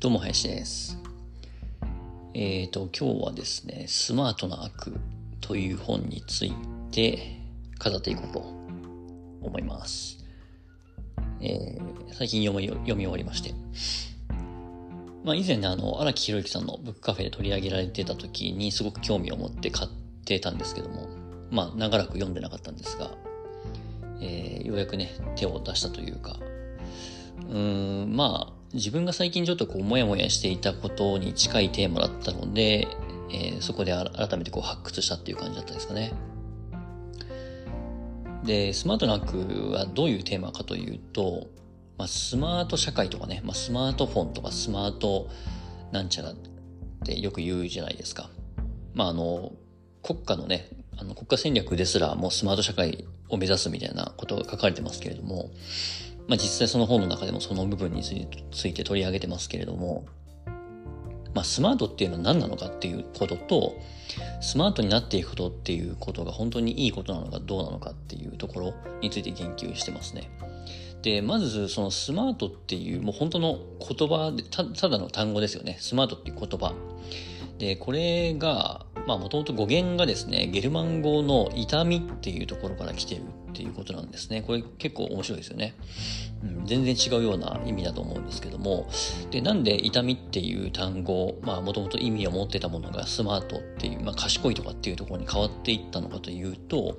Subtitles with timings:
[0.00, 0.98] どうも、林です。
[2.32, 4.94] えっ、ー、と、今日はですね、スマートな悪
[5.42, 6.54] という本につい
[6.90, 7.36] て
[7.78, 8.38] 語っていこうと
[9.46, 10.24] 思います。
[11.42, 13.52] えー、最近読み読み終わりまして。
[15.22, 19.90] まあ、以前ね、あの、荒木宏之さんのブックカフェで取り上げられてた時にすごく興味を持って買っ
[20.24, 21.10] てたんですけども、
[21.50, 23.10] まあ、長らく読んでなかったんですが、
[24.22, 26.38] えー、ようやくね、手を出したというか、
[27.50, 32.86] うーん、まあ、自分が最近ちょっとこう、もやもやしていたことに近いテーマだったので、
[33.32, 36.12] えー、そこで改めてこう発掘したっていう感じだったんですかね。
[38.44, 41.48] で、スマートなクはどういうテーマかというと、
[41.98, 45.28] まあ、スマート社会とかね、まあ、スマートフォンとかスマート
[45.92, 46.34] なんちゃらっ
[47.04, 48.30] てよく言うじゃないですか。
[48.94, 49.52] まあ、あの、
[50.02, 55.50] 国家のね、あの国家戦略ですらもうスマート社会を目指すみたいなことが書かれてますけれども、
[56.30, 60.06] まあ、実際その本の中でもその部分について取り上げてますけれども、
[61.34, 63.76] まあ、スマートっていうのは何なのかっていうことと、
[64.40, 70.30] スマートになっていくことっていうことが本当にいいことなのかどうなのかっていうところについて言及してますね。
[71.02, 75.78] で、まずそのスマートっていうもう本当の言葉でた、ただの単語ですよね。
[75.80, 76.74] スマートっていう言葉。
[77.58, 84.42] で、これが、まあもともと語源がですね、ゲルマン語の痛みっていうところから来てるっていうことなんですね。
[84.42, 85.74] これ結構面白いですよね。
[86.42, 88.88] うん、全然違うような意味だと思うんですけども。
[89.30, 96.98] で、なんで痛みっていう単語、まあもともと意味を持ってたものがスマートっていう、まあ賢いとかっていうところに変わっていったのかというと、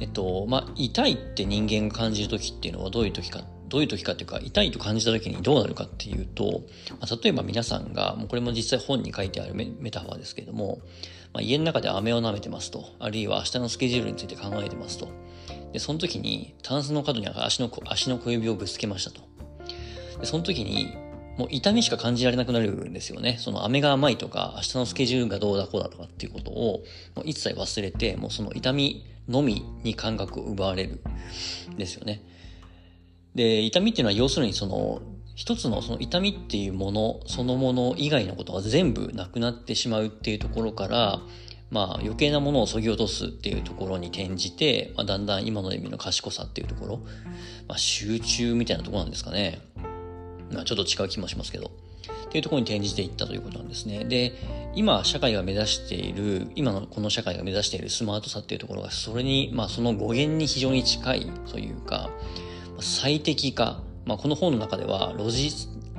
[0.00, 6.62] えっと、まあ痛いって人間が感じる時っていうのはどういう時かどういう時かっていうか、痛いと感じた時にどうなるかっていうと、
[7.00, 10.80] まあ、例えば皆さんが、もうこれも実際本に書いてあるメタファーですけれども、
[11.34, 15.08] まあ、家の中で飴を舐めてますと、あるいは明日のスケジュールについて考えてますと。
[15.72, 19.20] で、その時に、タンスの角に足の足の小指をぶつけましたと。
[20.20, 20.96] で、その時に、
[21.36, 23.36] もう痛みしか感じられなくなるんですよね。
[23.40, 26.84] その飴が甘いとか、明日のスケジュールがどうだこうだとかっていうことを、
[27.16, 31.02] もう一切忘れて、もうその痛みのみに感覚を奪われる
[31.76, 32.22] ですよね。
[33.34, 35.02] で、痛みっていうのは要するにその、
[35.34, 41.20] 一つのその痛みっていうものそのもの以外のことが全部なくなってしまうっていうところから、
[41.70, 46.96] まあ余計なものを削ぎ落とすっていうところに転じて、まあ、だんだん今の意味の賢さっていうところ、
[47.68, 49.60] まあ集中みたいなところなんですかね。
[50.52, 51.70] まあちょっと違う気もしますけど。
[52.26, 54.04] っていうところに転じていったということなんですね。
[54.04, 54.32] で、
[54.74, 62.10] 今社会が目指している、今のこの社会が目指しているスマートさっていうところが、それに、まあその語源に非常に近いというか、
[62.80, 63.82] 最適化。
[64.06, 65.50] まあ、この本の中ではロジ、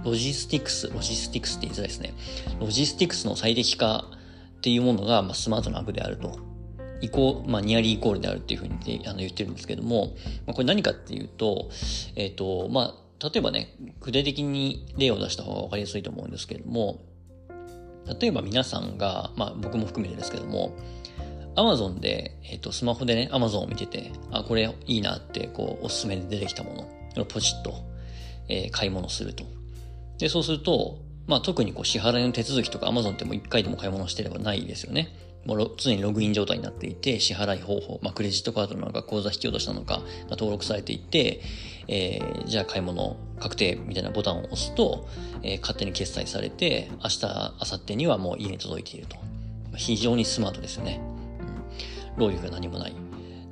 [0.04, 2.14] ロジスティクス、ロジスティクスって言いづらいですね。
[2.60, 4.06] ロジスティクスの最適化
[4.58, 6.40] っていうものが、まあ、スマートな悪であると。
[7.02, 10.16] イコまあ、ニアリーイコールであるっていうふうにあの言ってるんですけども、
[10.48, 11.70] まあ、これ何かっていうと、
[12.16, 17.02] えっ、ー、と、まあ、例えばね、具体的に例を出した方が分かりやすいと思うんですけども、
[18.20, 20.76] 例えば皆さんが、まあ僕も含めてですけども、
[21.56, 27.74] アマゾンで、えっ、ー、と、スマホでね、アマゾンを見てて、あ、これいいなって、こう、おすすめで出てきたもの、ポチッと、
[28.48, 29.44] えー、買い物すると。
[30.18, 35.10] で、そうすると、まあ特にこう支払いの手続きとかアマゾンってもう一回でも買い物してればないですよね。
[35.46, 40.02] もう常にログイン状態になっていて、支払い方法、まあクレジットカードなのか口座引き落としたのかが
[40.32, 41.42] 登録されていて、
[41.88, 45.08] えー、じゃあ買い物確定みたいなボタンを押すと、
[45.44, 47.28] えー、勝手に決済されて、明日、明
[47.60, 49.18] 後日にはもう家に届いていると。
[49.76, 51.02] 非常にスマートですよね。
[51.10, 51.26] うん
[52.18, 52.96] 労力が何もない。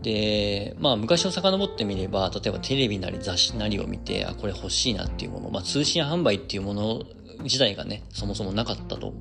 [0.04, 7.04] で、まあ昔を遡ってみれば、例えばテレビなり雑誌なりを見て、あ、これ欲しいなっていうもの、まあ通信販売っていうもの
[7.42, 9.14] 自体がね、そもそもなかったと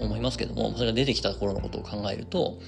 [0.00, 2.58] 思いますけども、それが出てきた頃のことを考えると、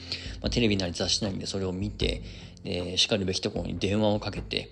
[0.40, 2.22] まあ、テレビなり雑誌なりでそれを見て、
[2.62, 4.70] で、しかるべきところに電話をかけて、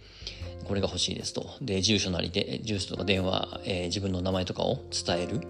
[0.65, 1.51] これが欲しいですと。
[1.61, 5.41] で、住所なりで、住所とか電話、えー、自分の名前とかを伝えるっ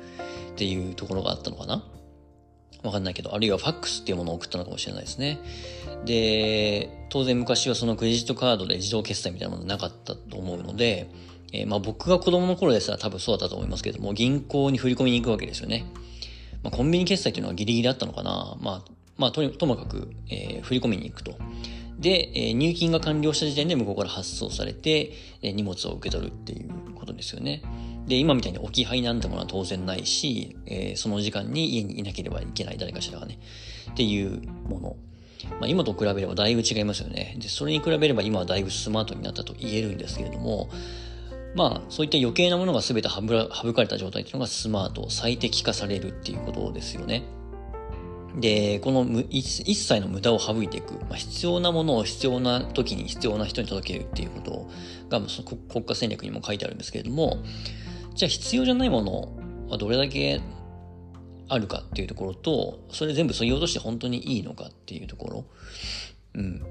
[0.57, 1.85] ていうところがあったのかな。
[2.83, 5.39] わかんないけど、あるいはファックスっていうものを送ったのかもしれないですね。
[6.05, 11.09] で、当然昔はそのクレジットカードで自動決済みたいなものなかったと思うので、
[11.53, 15.85] えー、まあ僕が子供の頃ですら多分そうだったと思いますけども、銀行に振り込みに行くわけですよね。
[16.63, 18.57] まあコンビニ決済っていうのはギリギリあったのかな。
[18.61, 21.35] まあ、まあとともかく、えー、振り込みに行くと。
[21.99, 27.63] で、えー、入金が完了した時点で向こうから発送されて、えー、荷物を受け取るっていうことですよね。
[28.07, 33.39] で、今みたいに置き配なんてものは当然ないし、えー、その時間に家にいなければいけない誰かしらがね、
[33.91, 34.97] っていうもの。
[35.61, 37.37] まあ、今と比べればだいぶ違いますよね。
[37.39, 40.71] で、それに比べれば今はだいぶスマートになったと言えるんですけれども、
[41.55, 43.21] まあ、そういった余計なものが全て省
[43.75, 47.25] かれた状態っていうのがスマート、最適化されるっていうことですよね。
[48.37, 54.71] で、この一切の無駄を省いていく、まあ、必要なものを必要な時に必要な人に届けるっていうこと
[55.11, 55.21] が、
[55.69, 57.39] 国家戦略にも書いてあるんですけれども、
[58.15, 59.29] じゃあ必要じゃないもの
[59.69, 60.41] はどれだけ
[61.49, 65.45] あるかっていうところと、それ全部そぎ落として本当にいいのかっていうところ。
[66.35, 66.63] うん。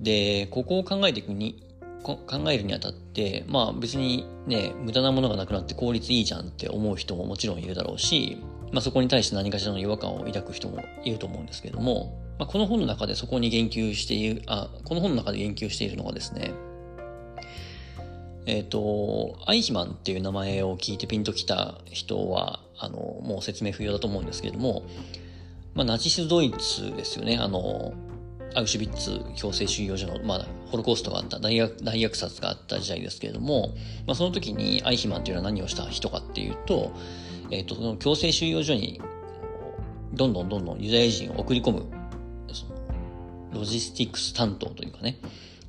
[0.00, 1.64] で、ここを考えていくに、
[2.02, 2.18] 考
[2.50, 8.38] えるにあたって、まあ別にね、無駄なものがなくなって効率いいじゃんって思う人ももちろんいるだろうし、
[8.72, 16.52] まあそこに対して何かしらの違和感を抱く人もいると思うんですけども、まあ、この本の中でそこに言及している、あ、この本の中で言及しているのがですね、
[18.48, 24.84] えっ、ー、と、アイヒマンっていう名前を聞いてピンときた人は、あの、もう説明不要だと思うんですけれども、
[25.74, 27.36] まあ、ナチスドイツですよね。
[27.36, 27.92] あの、
[28.54, 33.74] アウシュビッツ強制収容所の、まあ、ホロコーストがあった大虐、大虐殺があった時代ですけれども、
[34.06, 36.92] まあ、その時にアイヒマンというのは何をした人かっていうと、
[37.50, 39.02] えっ、ー、と、その強制収容所に、
[40.14, 41.84] どんどんどんどんユダヤ人を送り込む、
[42.54, 45.18] その、ロジスティックス担当というかね、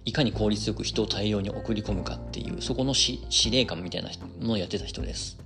[0.06, 4.10] いかに効率よく人を大量に送り込むかっていう、そこの司令官みたいな
[4.40, 5.38] のをやってた人です。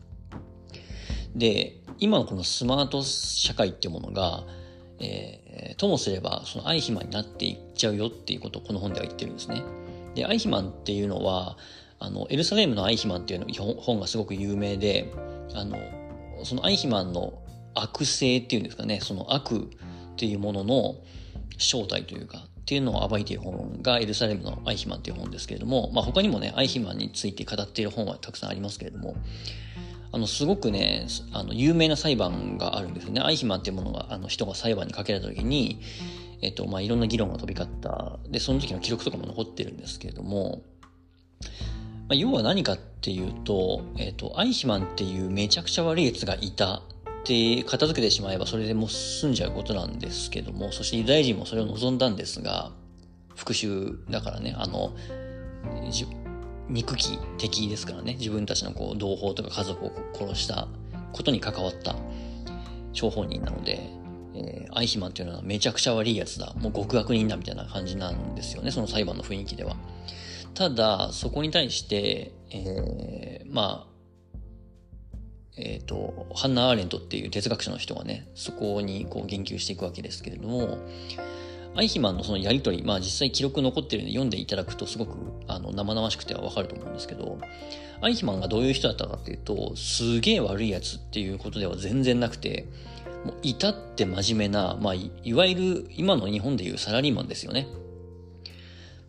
[1.35, 4.43] で、今のこのスマート社会っていうものが、
[4.99, 9.63] えー、ともすれば、そのアイヒマンになっていっちゃうよっていうことをこの本では言ってるんですね。
[10.15, 11.57] で、アイヒマンっていうのは、
[11.99, 15.11] あの、エルサレムのアイヒマンっていうの本がすごく有名で、
[15.53, 15.77] あの、
[16.43, 17.33] そのアイヒマンの
[17.73, 19.69] 悪性っていうんですかね、その悪
[20.13, 20.95] っていうものの
[21.63, 29.15] 正体というか、っていうのを暴いている本がエルサレムのアイヒマンっていう本ですけれども、まあ、他にもね、アイヒマンについて語っている本はたくさんありますけれども、
[30.13, 33.21] あの、すごくね、あの、有名な裁判があるんですよね。
[33.21, 35.81] アイヒマンっていうものが、あの、人が裁判にかけられた時に、
[36.41, 38.19] えっと、まあ、いろんな議論が飛び交った。
[38.29, 40.61] で、その時の記録とかも残ってるんですけれども、
[41.41, 41.49] ま
[42.11, 46.83] あ、要は何かっていうと、えっと、アイヒマンっていうめちゃくちゃ悪い奴がいた
[47.23, 52.71] って片付けてしまえばそれでもう済んじゃうことなんですけども、そしてユダヤ人もそれを望んだんですが、
[53.35, 54.93] 復讐だからね、あの、
[56.69, 60.67] 憎き敵ですからね、自分たちのこう同胞とか家族を殺した
[61.13, 61.95] ことに関わった
[62.91, 63.79] 張本人なので、
[64.35, 69.77] えー、アイヒマンっていうのはめちゃくちゃ悪いやつだ、もう極悪人だみたいな感じなんですよね、その裁判の雰囲気では。
[70.53, 73.92] ただ、そこに対して、えー、まあ、
[75.55, 80.79] えっ、ー、と、ハンナ・アーレントっていう哲学者の人がね、そこにこう言及していくわけですけれども、
[81.75, 85.17] アイヒマンのそのやりとり、まあ実際記録残ってるんで読んでいただくとすごく
[85.47, 87.39] あの生々しくてはわかると思うんですけど、
[88.01, 92.67] アイヒマンがどういう人だったかっていうと、すげえ悪いやつっていうことでは全然なくて、
[93.25, 97.67] もう至って真面目な、まあいわゆる今の日本でいうサラリーマンですよね。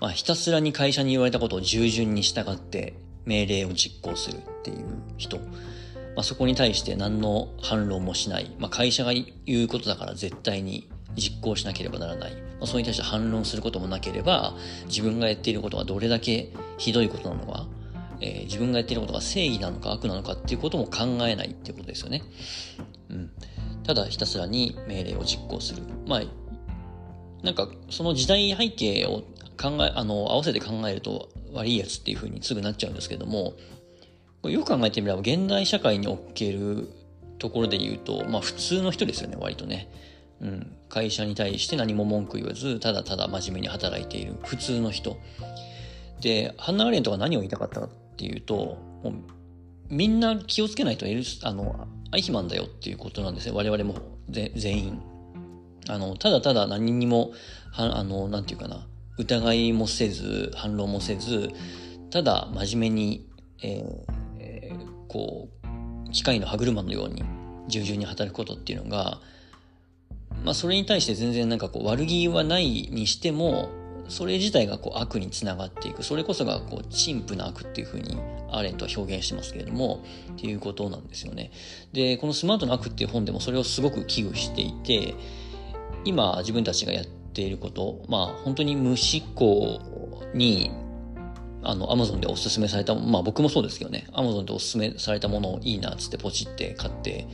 [0.01, 2.95] まあひたすらに会社に言われたことを従順に従って
[3.25, 4.87] 命令を実行するっていう
[5.17, 5.39] 人。
[6.15, 8.55] まあ、そこに対して何の反論もしない。
[8.59, 12.35] まあ、会社が言うことだから絶対に実行しなければならない。
[12.35, 14.55] まあ、それに対して反論することもなければ、
[14.87, 17.67] 自分がやっていることがどれだけひどいことなのか、
[18.21, 22.23] えー、自分がやっていることが正義なのか悪なのかっていうことも考えないっていうことですよね。
[23.11, 23.31] うん。
[23.85, 25.83] ただひたすらに命令を実行する。
[26.07, 26.23] まあ、
[27.43, 29.25] なんかその時代背景を
[29.61, 33.55] 考え、あの、合わせて考えると悪いやつっていうふうにすぐなっちゃうんですけども、
[34.51, 36.89] よく考えてみれば現代社会における
[37.39, 39.89] ところで言うと、まあ普通の人ですよね、割とね。
[40.41, 40.77] うん。
[40.89, 45.19] 会社に対して何も文句言わず、ただただ真面目に働いている普通の人。
[46.21, 49.13] で、ハンナ・アーレントが何を言いたかったかっていうと、もう
[49.91, 53.53] みんな気をつけないとエルス、あの、アイヒマンだよっていうことなんですね。
[53.55, 53.97] 我々も
[54.29, 55.03] 全員。
[55.89, 57.33] あの、ただただ何にも、
[57.73, 58.87] はあの、なんていうかな、
[59.19, 61.51] 疑いもせず、反論もせず、
[62.11, 63.27] ただ真面目に、
[63.63, 64.24] えー
[65.15, 65.49] こ
[66.07, 67.23] う、機械の歯車のように
[67.69, 69.21] 従順に働くことっていうのが、
[70.45, 73.71] まあそれに対して全然なんかこう悪気はないにしても、
[74.09, 76.03] それ自体がこう悪につながっていく。
[76.03, 78.19] それこそがこう陳腐な悪っていうふうに
[78.51, 80.03] アーレントは表現してますけれども、
[80.33, 81.53] っていうことなんですよね。
[81.93, 85.15] で、このスマートな悪っていう本でもそれをすごく危惧していて、
[86.05, 89.81] 今自分たちがやっていること、まあ本当に無執行
[90.35, 90.71] に
[91.65, 97.27] あの、アマゾンでおすすめされた、まあ僕もそうですけどね、アマゾンでおすすめされたものをいいなっつってポチって買って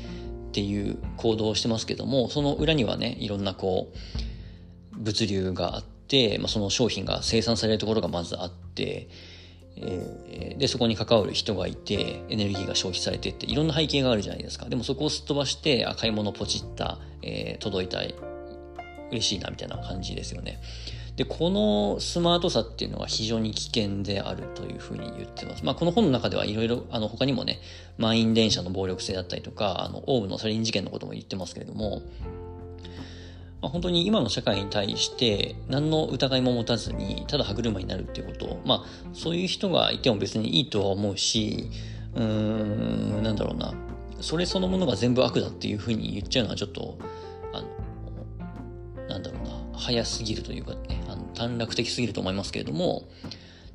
[0.50, 9.08] っていう行動をしてますけども、その裏にはね、いろんなこう、物流があって、まあ、その商品が生産されるところがまずあって、
[9.76, 14.68] え、で、そこに関わる人がいて、エネルギーが消費されてって、いろんな背景があるじゃないですか。
[14.68, 18.00] でもそこをすっ飛ばして、あ、買い物ポチった、えー、届いた、
[19.10, 20.60] 嬉しいな、みたいな感じですよね。
[21.20, 25.62] で、このスマートさっていうのは非常に危険であるというふうに言ってます。
[25.62, 27.60] まあ、この本の中ではいろいろ、あの、他にもね、
[27.98, 32.00] 満員電車の暴力性だったりとか、あの、オウムのサリン事件のことも言ってますけれども、
[33.60, 41.68] まあ、本当に今の社会に対して何の疑いも持たずにただ歯車になるっていうことまあそういう人がいても別にいいとは思うし
[42.14, 43.74] うーん、なんだろうな。
[44.22, 46.98] それそのものが全部悪だっていうふうに言っちゃうのはちょっと、
[47.52, 50.99] あの、なんだろうな、早すぎるというかね、
[51.40, 53.04] 短絡的すぎると思いますけれども、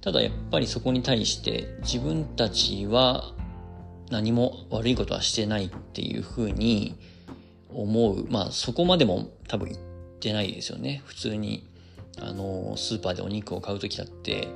[0.02, 3.34] ただやっぱりそこに対して自分たちは
[4.12, 6.96] 何も悪いことはしてないっていうふうに
[7.74, 8.28] 思う。
[8.30, 9.80] まあそこまでも多分言っ
[10.20, 11.02] てないですよね。
[11.06, 11.68] 普通に、
[12.22, 14.48] あの、スーパーでお肉を買うときだって、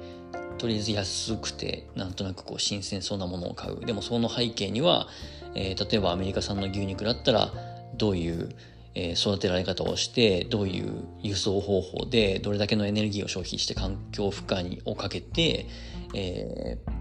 [0.60, 3.84] とりあえず安くて、なんとなくこう新鮮そうなものを買う。
[3.84, 5.08] でもその背景には、
[5.56, 7.52] えー、例えばアメリカ産の牛肉だったら、
[7.96, 8.50] どういう、
[8.96, 15.68] えー、育てられ方をして、どういう輸送方法で、どれだけのエネルギーを消費して環境負荷にをかけて、
[16.14, 16.92] えー、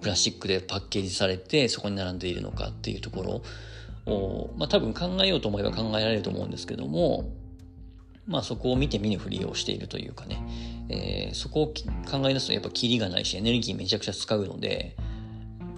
[0.00, 3.42] プラスチックでパッケージされて、そこに並んでいるのかっていうとこ
[4.06, 7.30] ろを、まあ多分考えようと思えば考えられると思うんですけども、
[8.26, 10.42] まあそこを見て見ぬふりをしているというかね、
[10.88, 14.96] えー、そこを考え出すとやっぱキリがないしエネルギーめちゃくちゃ使うので、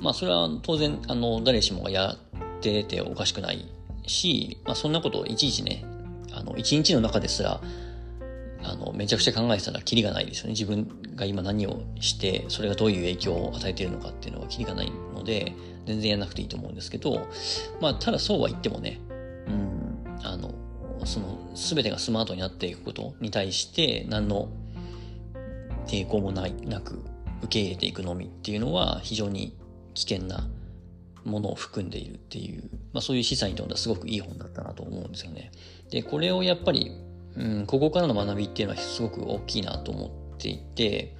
[0.00, 2.16] まあそれは当然あの誰しもがやっ
[2.60, 3.66] てておかしくない
[4.06, 5.84] し、まあそんなことをいちいちね、
[6.32, 7.60] あの一日の中ですら
[8.64, 10.50] あの、めちゃくちゃ考えてたらキリがないですよね。
[10.50, 15.54] 自分が今何をして、それがどういう影響を与えているのかっていうのはキリがないので、
[15.86, 17.26] 全然やらなくていいと思うんですけど、
[17.80, 19.00] まあ、ただそうは言ってもね、
[19.46, 20.54] うん、あの、
[21.04, 24.48] その全てがスマートになっていくことに対して何の
[25.86, 27.04] 抵抗もないなく
[27.42, 29.54] 受け入れていくのみっていうのは非常に
[29.92, 30.48] 危険な
[31.24, 35.52] ものを含んでいるっていう、まあ、そういう示唆にとってはすごくいい本だったなと思うんですよね。
[35.90, 36.92] でこれをやっぱり、
[37.36, 41.16] うん、ここからの学びっていうのはすごく大きいなと思っていて、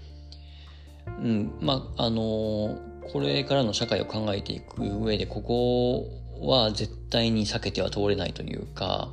[1.07, 2.79] うん、まああの
[3.13, 6.07] これからの社会を考えていく上でここ
[6.41, 9.13] は絶対に避けては通れないというか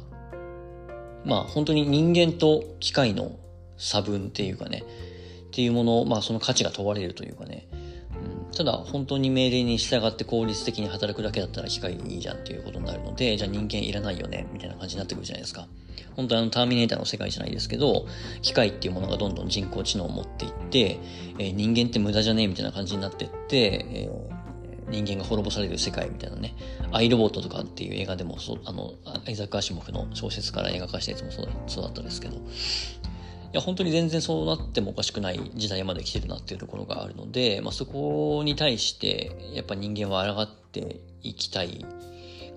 [1.25, 3.38] まあ本当に人間と機械の
[3.77, 4.83] 差分っていうかね、
[5.48, 7.67] っていうもの、まあその価値が問われるというかね、
[8.62, 15.68] ただ本当に命令に従って効率的に働くだけだったら機械いいじゃんっていうことになるので、じゃあ人間いらないよね、みたいな感じになってくるじゃないですか。
[16.15, 18.06] 本当にあのターミネーターの世界じゃないですけど、
[18.44, 21.00] 機械っていうものがどんどん人工知能を持っていって、
[21.39, 24.41] えー、人間って無駄じゃねえみたいな感じになってって、えー
[24.89, 26.53] 人間が滅ぼされる世界みたいなね、
[26.91, 28.94] アイロボットとかっていう映画でもそう、あの、
[29.25, 31.32] アイザック・アシモフの小説から映画化したやつも
[31.68, 32.38] そうだったんですけど、
[33.53, 41.86] や、本当に全然そうなってもおかしくない時代まで来てるなっていうところがあるので、まあ、そこに対して、やっぱ人間は抗っていきたい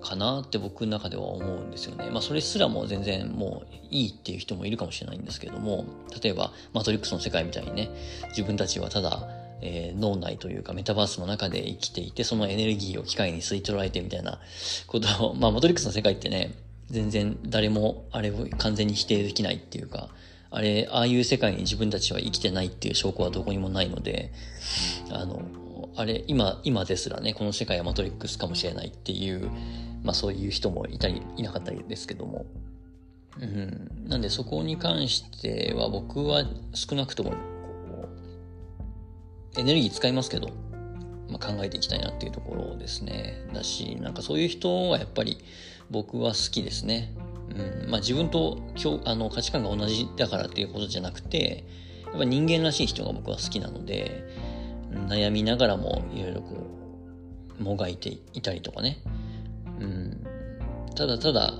[0.01, 2.09] かなって僕の中では思うんですよね。
[2.11, 5.85] まあそれすらも全然もういいっていう人もいるかもしれないんですけども、
[6.21, 7.89] 例えばマトリックスの世界みたいにね、
[8.29, 9.27] 自分たちはただ
[9.61, 14.39] えー、脳内というかメタバースの中で生きていて、そのエネルギーを機械に吸い取られてみたいな
[14.87, 16.53] ことを、 まあ、マトリックスの世界ってね、
[16.89, 20.09] 全然誰もあれを完全に否定できないっていうか、
[20.51, 24.31] あれ、ああいう世界に自分たちは生きてないっていう証拠はどこにもないので、
[25.11, 25.41] あの、
[25.95, 29.49] あれ、今、今ですらね、この世界はマトリックスかもしれないっていう、
[30.03, 32.45] まあそういう人もいたり、いなかったりですけども。
[33.39, 34.07] うん。
[34.07, 37.33] なんでそこに関しては僕は少なくとも
[39.57, 40.49] エネルギー使いますけど、
[41.29, 43.47] まあ、考えていきたいなっていうところですね。
[43.53, 45.37] だし、なんかそういう人はやっぱり
[45.89, 47.13] 僕は好きですね。
[47.55, 48.59] うん、まあ自分と
[49.05, 51.63] あの価値観が同じだからっていうことじゃなくて、
[52.05, 54.23] やっぱ人間らしい人が僕は好きなので、
[55.07, 56.55] 悩みながらもいろいろこ
[57.59, 58.99] う、もがいていたりとかね。
[59.79, 60.25] うん、
[60.95, 61.53] ただただ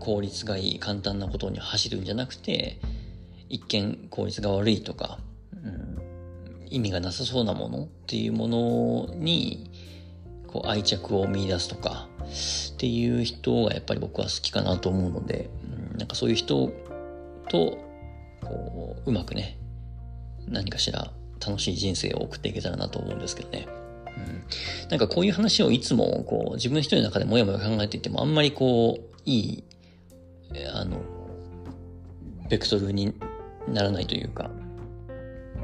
[0.00, 2.80] 効率がいい簡単なことに走るんじゃなくて、
[3.48, 5.18] 一見効率が悪いとか、
[6.70, 9.70] 意味がなさそうなものっていうものに
[10.46, 12.08] こう愛着を見出すとか
[12.80, 15.50] っていう人がやっぱり僕は好きかなと思うので、
[15.92, 16.72] うん、なんかそういう人
[17.50, 17.76] と
[18.42, 19.58] こううまくね
[20.48, 21.12] 何かしら
[21.46, 23.68] 楽しい人生を送っていけたらなと思うんですけどね。
[24.06, 29.64] うん、なんかこういう話をいつもこう自分一人の中でもやもや考えていてもあんまりこういい
[30.72, 31.02] あの
[32.48, 33.12] ベクトルに
[33.68, 34.50] ならないというか。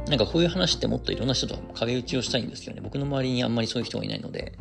[0.06, 4.52] なんかこういう話ってもっといろんな人と壁打ちをしたいんですけどね、僕の周りにあんまりそういう人がいないので、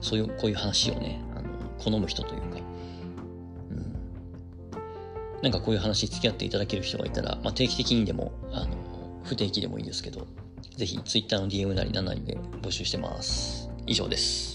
[0.00, 1.20] そういう、こういう話をね、
[1.84, 2.46] 好む人というか、
[3.70, 5.42] うん。
[5.42, 8.76] なんかこういう話付き合っていただける人がいたら、まあ、定期的にでも、あの、
[9.24, 10.26] 不定期でもいいですけど、
[10.76, 13.70] 是非 Twitter の DM なり何なりで募集してます。
[13.86, 14.53] 以上です。